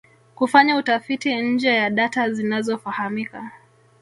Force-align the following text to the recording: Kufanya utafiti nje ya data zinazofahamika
Kufanya 0.35 0.75
utafiti 0.77 1.41
nje 1.41 1.67
ya 1.67 1.89
data 1.89 2.31
zinazofahamika 2.33 3.51